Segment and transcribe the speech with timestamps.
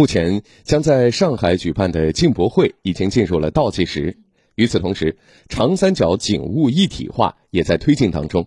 [0.00, 4.16] 目前将在上海举办的进博会已经进入了倒计时。
[4.54, 5.18] 与此同时，
[5.50, 8.46] 长三角警务一体化也在推进当中。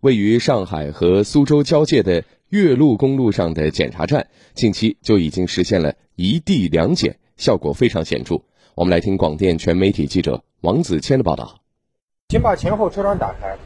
[0.00, 8.42] 位于上海和苏州交界的岳麓公路上的检查站，近期就已经实现了一地两检，效果非常显著。
[8.74, 11.60] 我们来听广电全媒体记者王子谦的报道。
[12.30, 13.56] 请把前后车窗打开，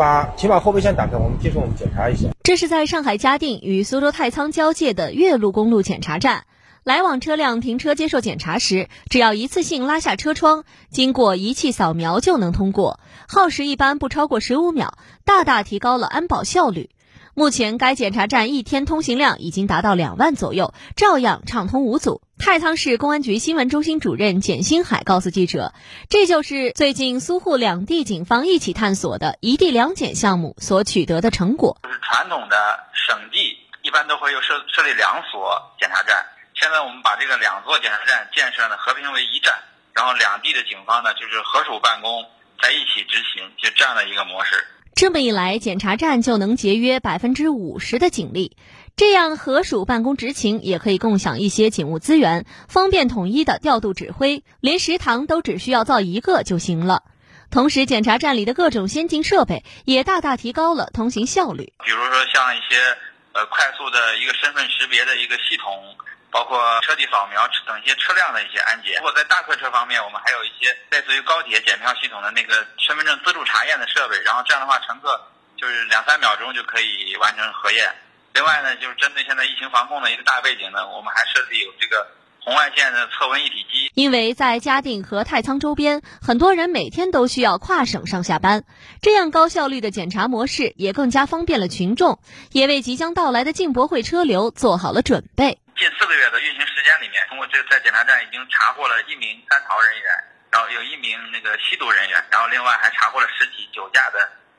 [0.00, 2.30] 把请把后备箱打开，我们接受我们检查一下。
[2.42, 6.44] 这是在上海嘉定与苏州太仓交界的岳麓公路检查站。
[6.84, 14.94] 来往车辆停车接受检查时，只要一次性拉下车窗，经过仪器扫描就能通过，耗时一般不超过十五秒，
[15.26, 16.88] 大大提高了安保效率。
[17.34, 22.22] 目前该检查站一天通行量已经达到两万左右，照样畅通无阻。
[22.40, 25.74] 太仓市公安局新闻中心主任简新海告诉记者，
[26.08, 31.78] 这就是最近苏沪两地警方一起探索的一地两检项目所取得的成果。
[31.82, 32.56] 就是传统的
[32.94, 36.24] 省地一般都会有设设立两所检查站。
[36.54, 39.54] 现在我们把这个两座检查站建设呢合并为一站，
[39.92, 42.24] 然后两地的警方呢就是合署办公，
[42.62, 44.56] 在一起执行，就这样的一个模式。
[45.00, 48.58] 这么一来，检查站就能节约百分之五十的警力，
[48.96, 57.04] 这样合署办公执勤也可以共享一些警务资源，方便统一的调度指挥，连食堂都只需要造一个就行了。
[57.50, 61.72] 同时，检查站里的各种先进设备也大大提高了通行效率。
[61.82, 62.76] 比如说像一些
[63.32, 65.96] 呃快速的一个身份识别的一个系统。
[66.32, 68.94] 包括车体扫描等一些车辆的一些安检。
[68.98, 75.20] 如果在大客车方面，我们还有一些类似于高铁检票系统的那个身份证自助查验的设备，然后这样的话，乘客
[75.56, 77.92] 就是两三秒钟就可以完成核验。
[78.32, 82.06] 另外呢，就是针对现在疫情防控的一个大背景呢，我们还设置有这个
[82.42, 83.90] 红外线的测温一体机。
[83.94, 88.64] 因为在嘉定和太仓周边，很多人每天都需要跨省上下班，
[89.02, 92.20] 这样高效率的检查模式也更加方便了群众，
[92.52, 95.58] 也为即将到来的进博会车流做好了准备。
[95.76, 100.04] 近四个月的运行时间里面，通过这在检查站已经查获了一名三逃人员，
[100.52, 104.18] 然后有一名那个吸毒人员，然后另外还查获了十起酒驾的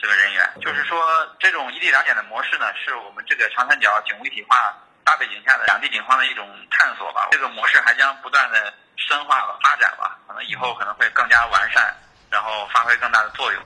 [0.00, 0.40] 这个人员。
[0.60, 0.98] 就是说，
[1.38, 4.56] 这种一地两检的模式呢，是我们这个长三角警务一体化
[5.04, 7.28] 大背景下的两地警方的一种探索吧。
[7.32, 11.94] 这个模式还将不断的深化和发展吧，可能以后可能会更加完善，
[12.30, 13.62] 然后发挥更大的作用。